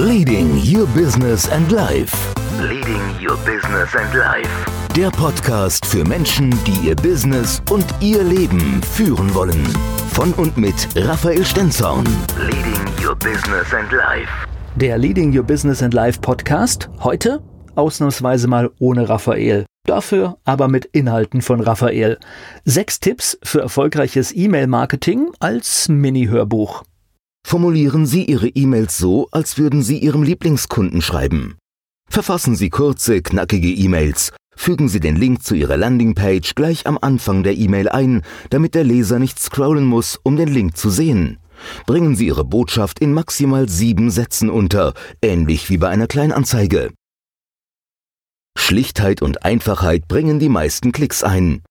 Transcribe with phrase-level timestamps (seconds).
[0.00, 2.32] Leading Your Business and Life.
[2.58, 4.48] Leading Your Business and Life.
[4.96, 9.62] Der Podcast für Menschen, die ihr Business und ihr Leben führen wollen.
[10.12, 12.06] Von und mit Raphael Stenzorn.
[12.38, 14.30] Leading Your Business and Life.
[14.76, 16.88] Der Leading Your Business and Life Podcast.
[17.00, 17.42] Heute
[17.74, 19.66] ausnahmsweise mal ohne Raphael.
[19.84, 22.18] Dafür aber mit Inhalten von Raphael.
[22.64, 26.84] Sechs Tipps für erfolgreiches E-Mail-Marketing als Mini-Hörbuch.
[27.46, 31.56] Formulieren Sie Ihre E-Mails so, als würden Sie Ihrem Lieblingskunden schreiben.
[32.08, 34.32] Verfassen Sie kurze, knackige E-Mails.
[34.56, 38.84] Fügen Sie den Link zu Ihrer Landingpage gleich am Anfang der E-Mail ein, damit der
[38.84, 41.38] Leser nicht scrollen muss, um den Link zu sehen.
[41.86, 46.90] Bringen Sie Ihre Botschaft in maximal sieben Sätzen unter, ähnlich wie bei einer Kleinanzeige.
[48.58, 51.62] Schlichtheit und Einfachheit bringen die meisten Klicks ein.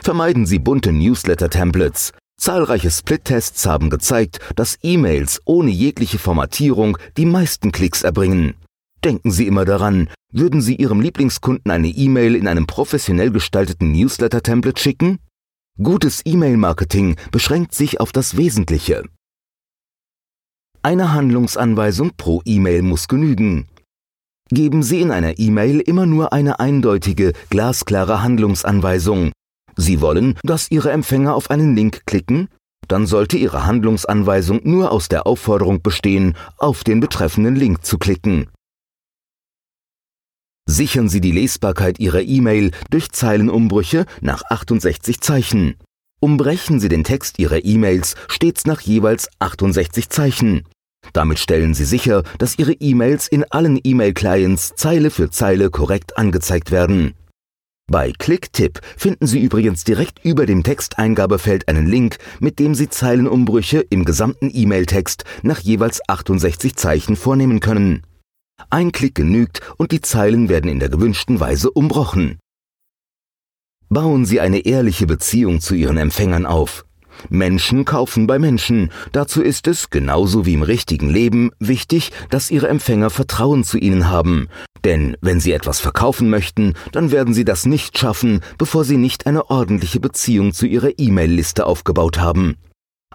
[0.00, 2.12] Vermeiden Sie bunte Newsletter-Templates.
[2.38, 8.54] Zahlreiche Split-Tests haben gezeigt, dass E-Mails ohne jegliche Formatierung die meisten Klicks erbringen.
[9.04, 14.80] Denken Sie immer daran, würden Sie Ihrem Lieblingskunden eine E-Mail in einem professionell gestalteten Newsletter-Template
[14.80, 15.18] schicken?
[15.82, 19.04] Gutes E-Mail-Marketing beschränkt sich auf das Wesentliche.
[20.82, 23.66] Eine Handlungsanweisung pro E-Mail muss genügen.
[24.50, 29.32] Geben Sie in einer E-Mail immer nur eine eindeutige, glasklare Handlungsanweisung.
[29.78, 32.48] Sie wollen, dass Ihre Empfänger auf einen Link klicken?
[32.88, 38.48] Dann sollte Ihre Handlungsanweisung nur aus der Aufforderung bestehen, auf den betreffenden Link zu klicken.
[40.68, 45.76] Sichern Sie die Lesbarkeit Ihrer E-Mail durch Zeilenumbrüche nach 68 Zeichen.
[46.20, 50.64] Umbrechen Sie den Text Ihrer E-Mails stets nach jeweils 68 Zeichen.
[51.12, 56.72] Damit stellen Sie sicher, dass Ihre E-Mails in allen E-Mail-Clients Zeile für Zeile korrekt angezeigt
[56.72, 57.14] werden.
[57.90, 63.80] Bei Clicktip finden Sie übrigens direkt über dem Texteingabefeld einen Link, mit dem Sie Zeilenumbrüche
[63.80, 68.02] im gesamten E-Mail-Text nach jeweils 68 Zeichen vornehmen können.
[68.68, 72.38] Ein Klick genügt und die Zeilen werden in der gewünschten Weise umbrochen.
[73.88, 76.84] Bauen Sie eine ehrliche Beziehung zu Ihren Empfängern auf.
[77.30, 78.90] Menschen kaufen bei Menschen.
[79.12, 84.08] Dazu ist es, genauso wie im richtigen Leben, wichtig, dass Ihre Empfänger Vertrauen zu Ihnen
[84.08, 84.48] haben.
[84.84, 89.26] Denn wenn Sie etwas verkaufen möchten, dann werden Sie das nicht schaffen, bevor Sie nicht
[89.26, 92.56] eine ordentliche Beziehung zu Ihrer E-Mail-Liste aufgebaut haben.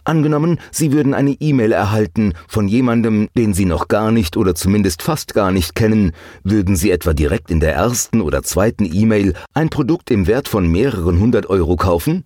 [0.06, 5.02] Angenommen, Sie würden eine E-Mail erhalten von jemandem, den Sie noch gar nicht oder zumindest
[5.02, 6.12] fast gar nicht kennen,
[6.44, 10.68] würden Sie etwa direkt in der ersten oder zweiten E-Mail ein Produkt im Wert von
[10.68, 12.26] mehreren hundert Euro kaufen?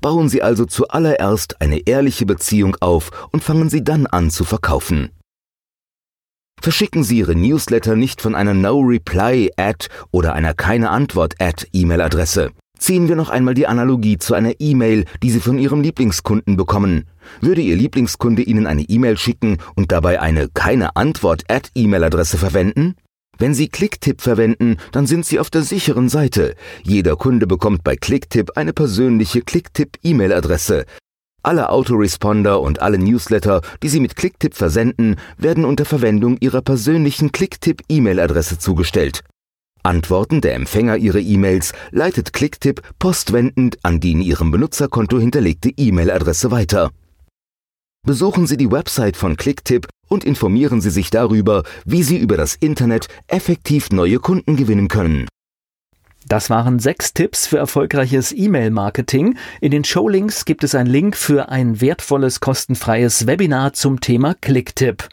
[0.00, 5.10] Bauen Sie also zuallererst eine ehrliche Beziehung auf und fangen Sie dann an zu verkaufen.
[6.64, 12.52] Verschicken Sie Ihre Newsletter nicht von einer No-Reply-Ad oder einer Keine-Antwort-Ad-E-Mail-Adresse.
[12.78, 17.04] Ziehen wir noch einmal die Analogie zu einer E-Mail, die Sie von Ihrem Lieblingskunden bekommen.
[17.40, 22.94] Würde Ihr Lieblingskunde Ihnen eine E-Mail schicken und dabei eine Keine-Antwort-Ad-E-Mail-Adresse verwenden?
[23.38, 26.54] Wenn Sie Clicktip verwenden, dann sind Sie auf der sicheren Seite.
[26.82, 30.86] Jeder Kunde bekommt bei Clicktip eine persönliche Clicktip-E-Mail-Adresse.
[31.44, 37.32] Alle Autoresponder und alle Newsletter, die Sie mit Clicktip versenden, werden unter Verwendung Ihrer persönlichen
[37.32, 39.20] Clicktip-E-Mail-Adresse zugestellt.
[39.82, 46.50] Antworten der Empfänger Ihrer E-Mails leitet Clicktip postwendend an die in Ihrem Benutzerkonto hinterlegte E-Mail-Adresse
[46.50, 46.90] weiter.
[48.06, 52.54] Besuchen Sie die Website von Clicktip und informieren Sie sich darüber, wie Sie über das
[52.54, 55.28] Internet effektiv neue Kunden gewinnen können.
[56.26, 59.36] Das waren sechs Tipps für erfolgreiches E-Mail-Marketing.
[59.60, 65.08] In den Showlinks gibt es einen Link für ein wertvolles, kostenfreies Webinar zum Thema Clicktip.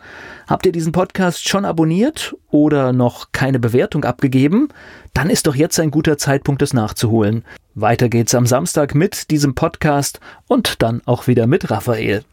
[0.48, 4.70] Habt ihr diesen Podcast schon abonniert oder noch keine Bewertung abgegeben?
[5.14, 7.44] Dann ist doch jetzt ein guter Zeitpunkt, es nachzuholen.
[7.76, 12.24] Weiter geht's am Samstag mit diesem Podcast und dann auch wieder mit Raphael.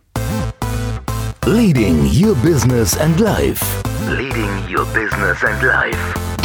[1.47, 3.65] Leading Your Business and Life.
[4.09, 6.28] Leading Your Business and Life.